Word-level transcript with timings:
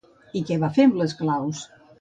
I 0.39 0.41
què 0.47 0.57
va 0.63 0.71
fer 0.79 0.87
amb 0.87 0.97
les 1.03 1.15
claus? 1.23 1.65